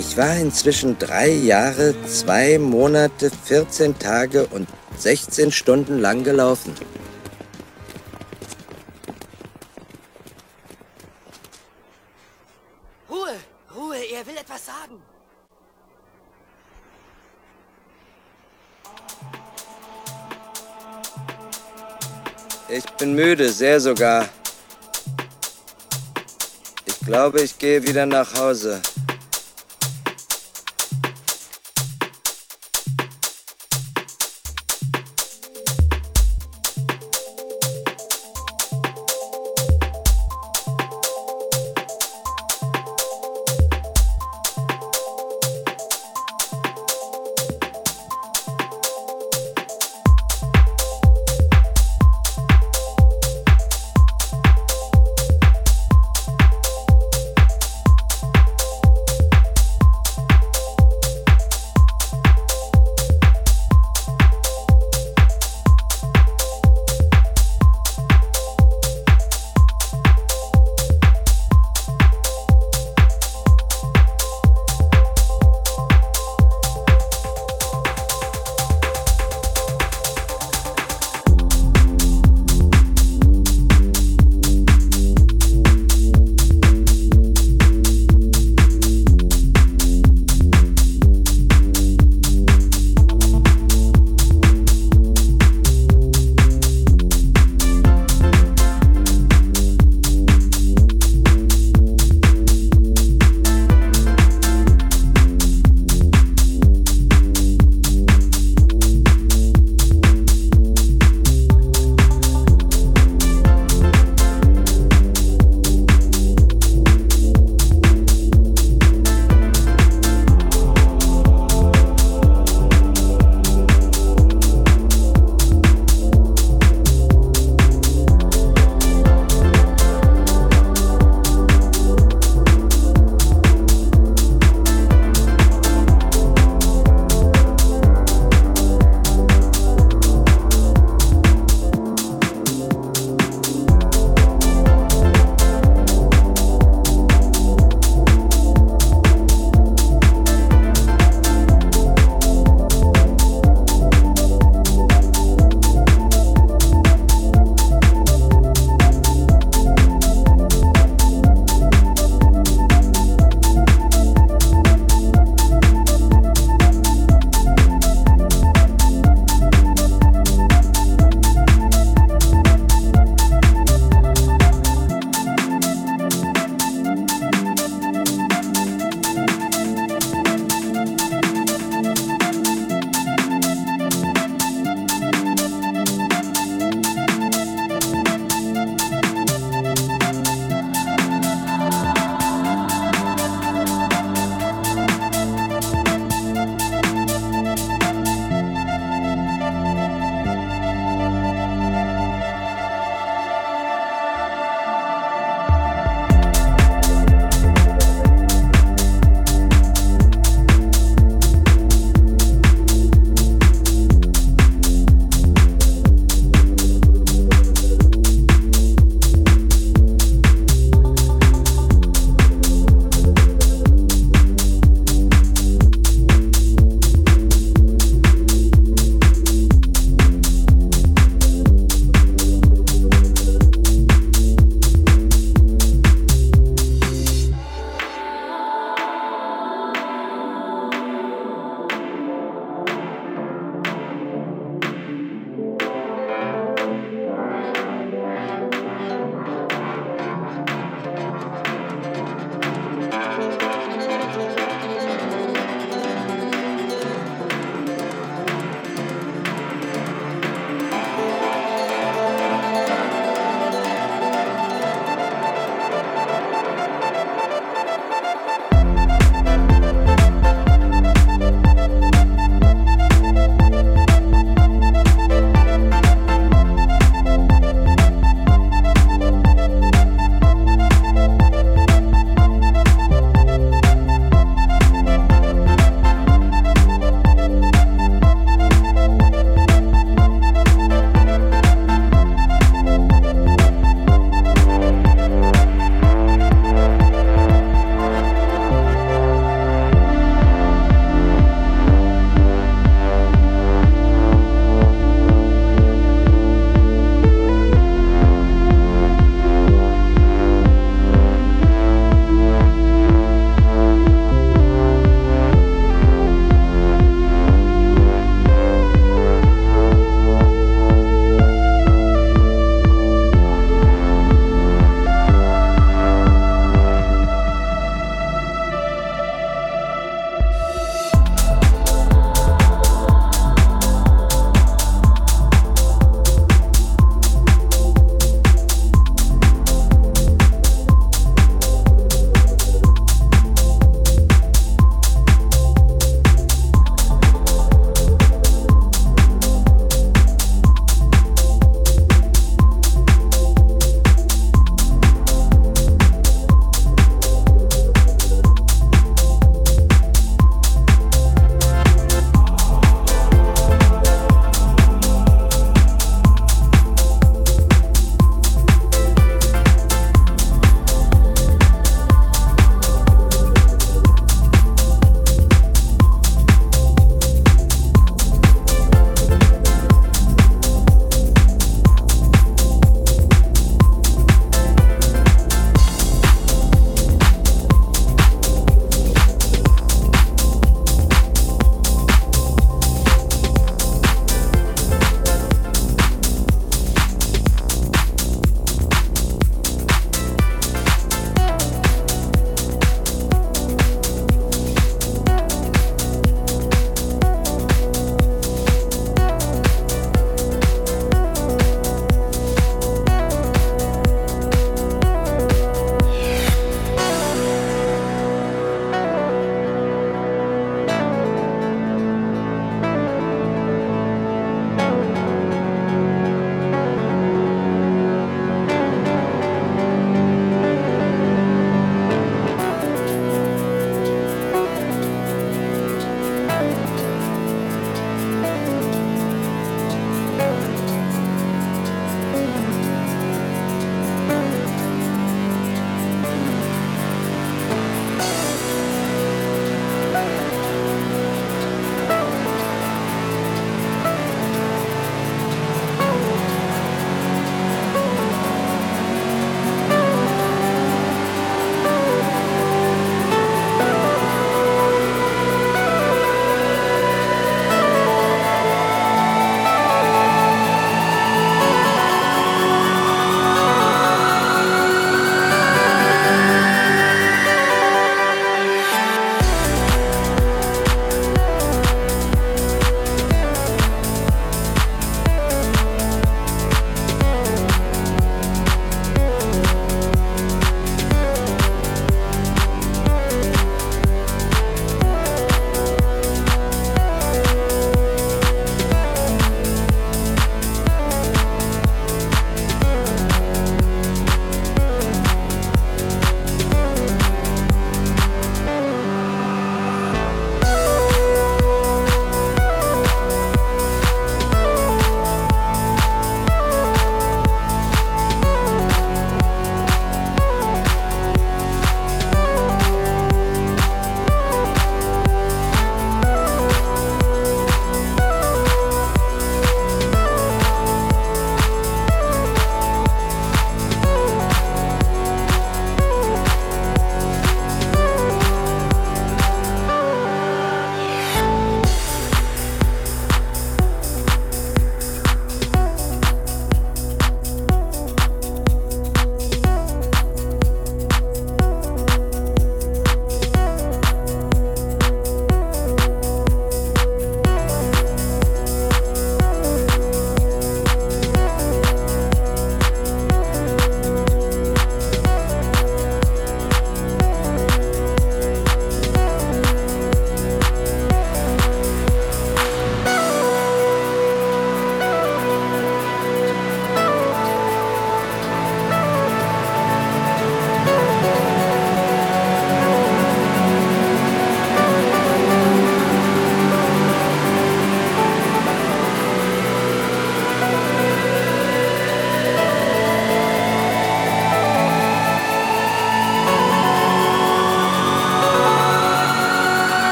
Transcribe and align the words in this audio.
Ich 0.00 0.16
war 0.16 0.34
inzwischen 0.34 0.98
drei 0.98 1.28
Jahre, 1.28 1.94
zwei 2.06 2.58
Monate, 2.58 3.30
14 3.44 3.98
Tage 3.98 4.46
und 4.46 4.66
16 4.96 5.52
Stunden 5.52 5.98
lang 5.98 6.24
gelaufen. 6.24 6.74
Ruhe, 13.10 13.34
Ruhe, 13.76 13.96
er 14.10 14.26
will 14.26 14.38
etwas 14.38 14.64
sagen. 14.64 15.02
Ich 22.70 22.86
bin 22.92 23.14
müde, 23.14 23.50
sehr 23.50 23.78
sogar. 23.78 24.30
Ich 26.86 27.00
glaube, 27.00 27.42
ich 27.42 27.58
gehe 27.58 27.82
wieder 27.82 28.06
nach 28.06 28.34
Hause. 28.34 28.80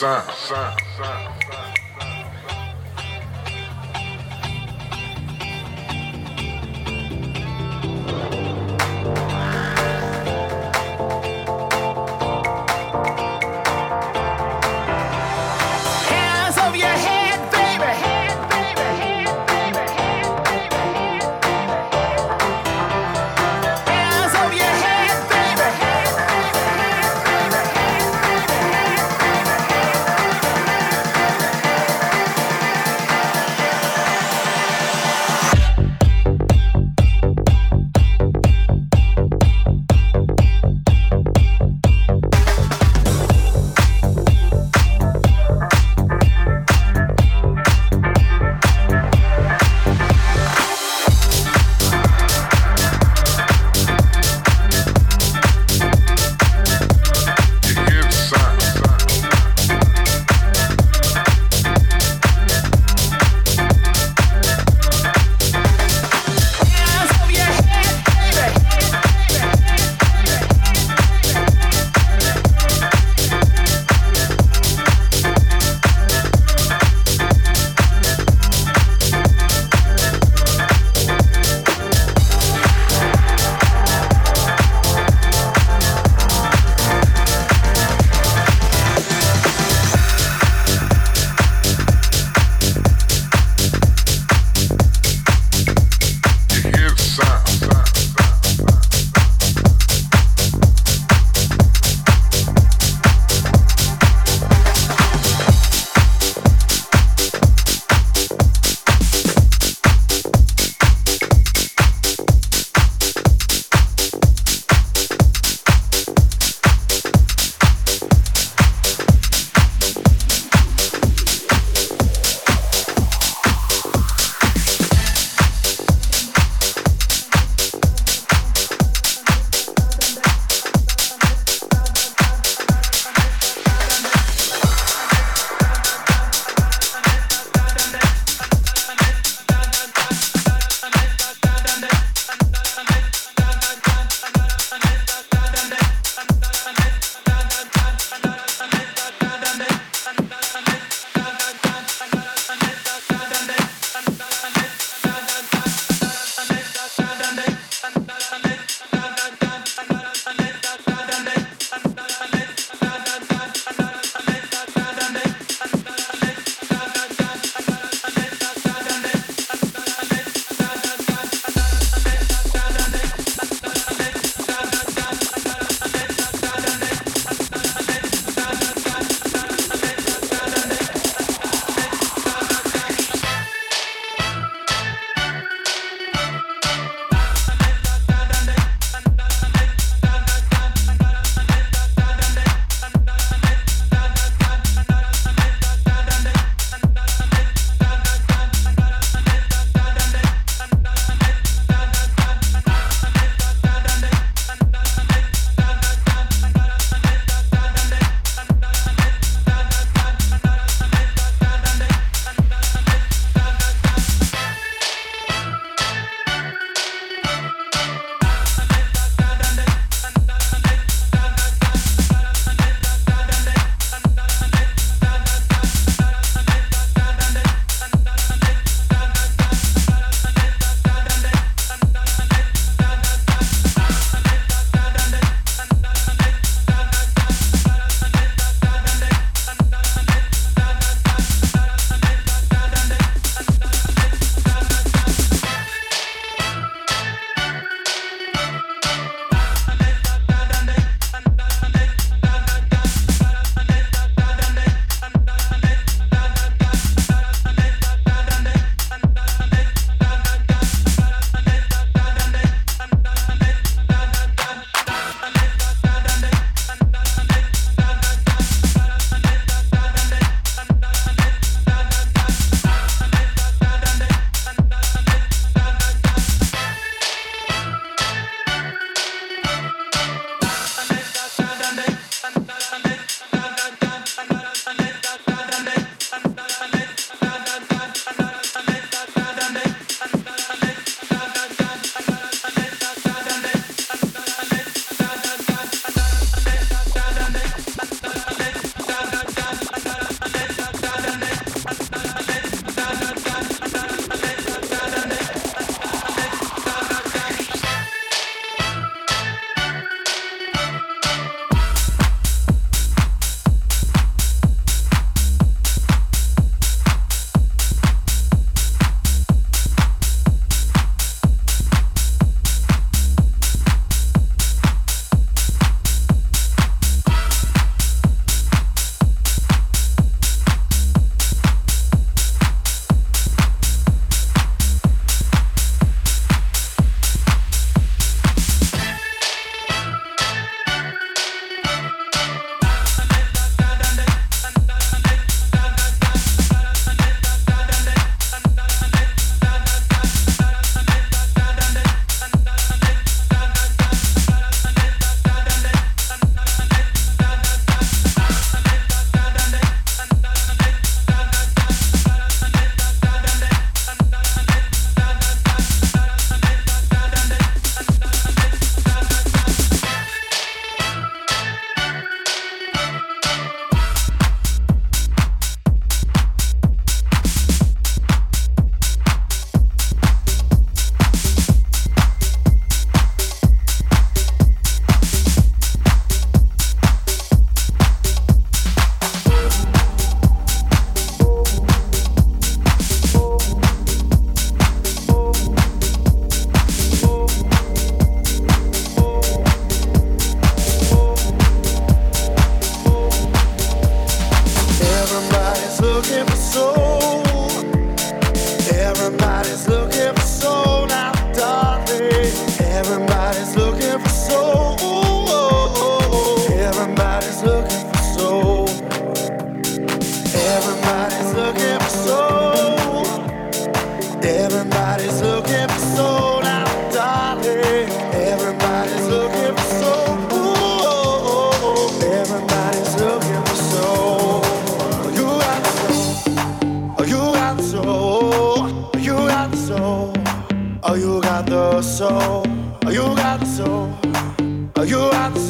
Hear 0.00 0.22
the 0.26 0.75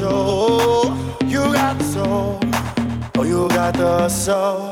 soul, 0.06 0.96
you 1.24 1.42
got 1.52 1.82
soul, 1.82 2.38
oh 3.16 3.24
you 3.24 3.48
got 3.48 3.74
the 3.74 4.08
soul. 4.08 4.65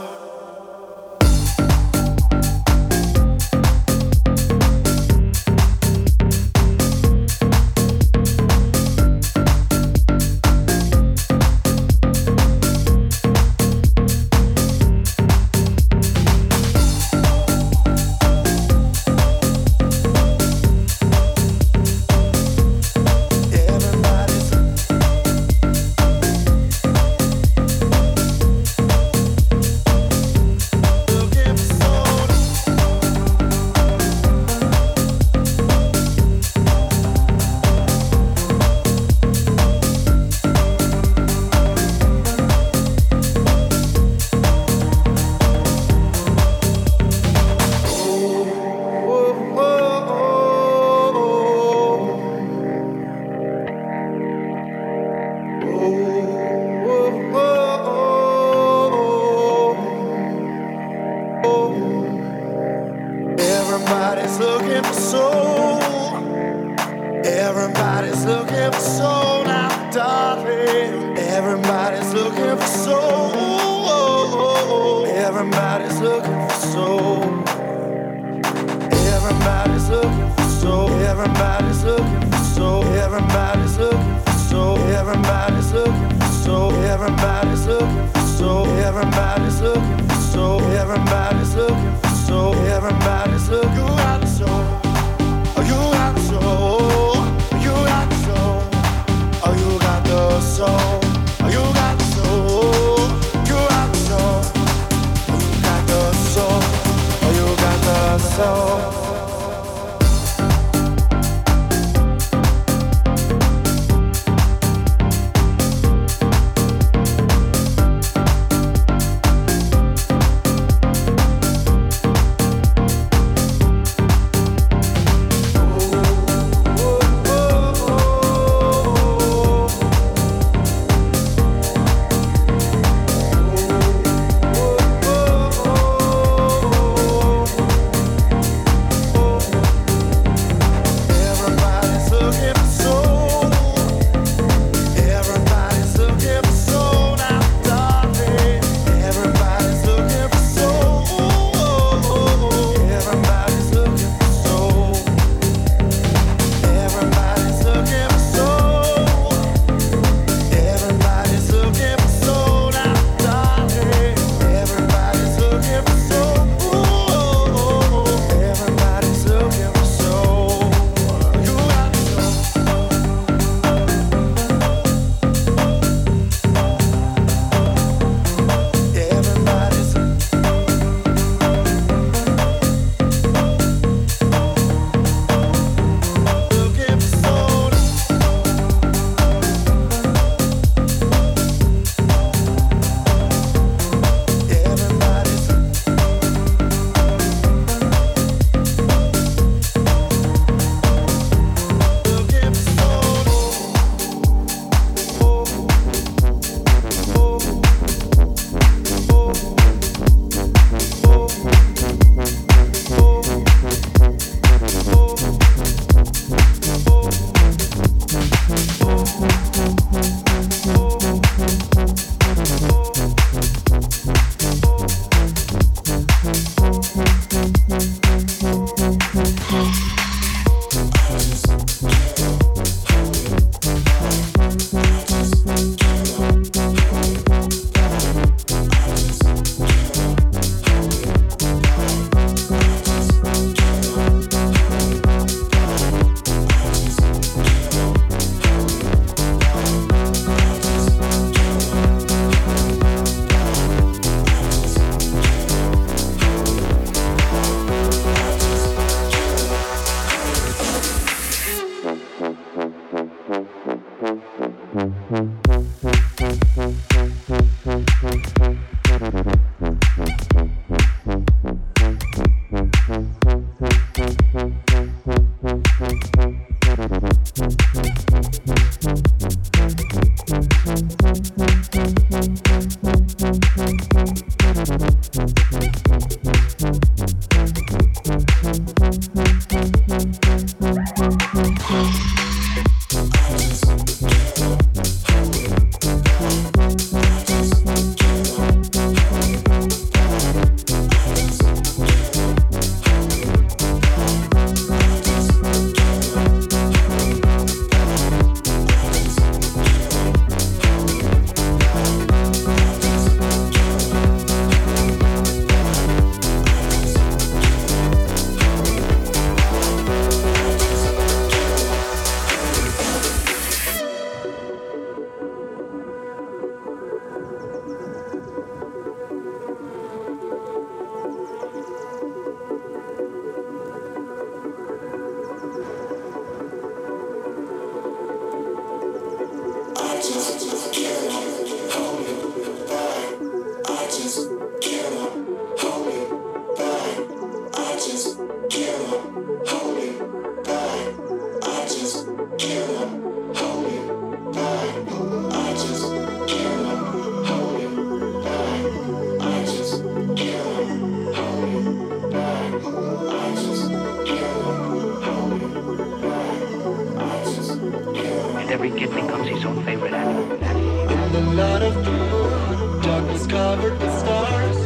becomes 368.94 369.28
his 369.28 369.44
own 369.44 369.62
favorite 369.64 369.92
animal. 369.92 370.32
In 370.32 371.12
the 371.12 371.20
light 371.34 371.62
of 371.62 371.74
dawn, 371.84 372.80
darkness 372.82 373.26
covered 373.26 373.78
with 373.80 373.98
stars. 373.98 374.56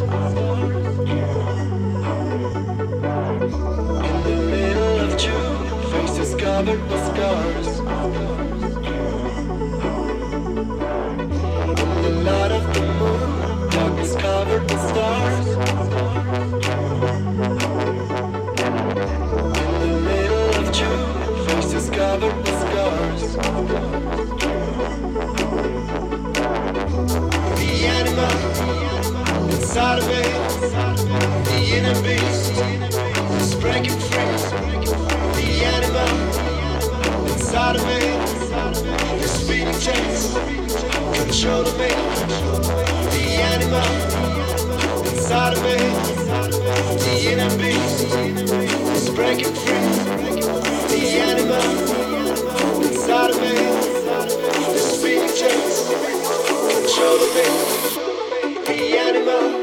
In 4.04 4.22
the 4.24 4.36
middle 4.52 5.00
of 5.00 5.16
June, 5.18 5.56
faces 5.90 6.34
covered 6.34 6.82
with 6.90 7.04
scars. 7.10 7.68
In 11.78 12.02
the 12.02 12.10
light 12.28 12.52
of 12.52 12.64
the 12.74 12.82
moon, 13.00 13.70
darkness 13.70 14.14
covered 14.16 14.62
with 14.70 14.82
stars. 14.90 15.46
In 19.58 19.72
the 19.84 19.92
middle 20.08 20.48
of 20.60 20.66
June, 20.72 21.46
faces 21.46 21.88
covered 21.90 22.36
with 22.36 22.58
scars. 22.60 23.97
inside 29.68 29.98
of 29.98 30.08
it, 30.08 30.24
the 31.44 31.60
inner 31.76 31.92
beast 32.02 32.52
is 33.42 33.54
breaking 33.56 33.98
free. 34.08 34.88
The 35.36 35.48
animal. 35.76 36.08
Inside 37.32 37.76
of 37.76 37.84
me 37.84 38.00
is 39.22 39.30
speeding 39.30 39.78
chase, 39.78 40.32
control 41.12 41.66
of 41.68 41.78
me. 41.78 41.92
The 43.12 43.24
animal. 43.52 43.88
Inside 45.12 45.52
of 45.52 45.62
me, 45.62 45.76
the 47.04 47.14
inner 47.32 47.52
beast 47.58 47.98
is 48.96 49.10
breaking 49.10 49.52
free. 49.52 50.40
The 50.92 51.02
animal. 51.28 51.66
Inside 52.86 53.30
of 53.32 53.38
me 53.42 53.54
is 54.74 54.84
speeding 54.98 55.34
chase, 55.36 55.88
control 56.72 57.18
of 57.20 57.30
me. 57.36 57.46
The 58.64 58.98
animal. 58.98 59.57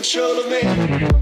control 0.00 0.40
of 0.40 0.48
me. 0.48 1.19